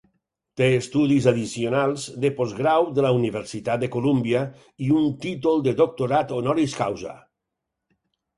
[0.59, 4.41] Té estudis addicionals de postgrau de la Universitat de Columbia
[4.87, 7.15] i un títol de doctorat honoris causa.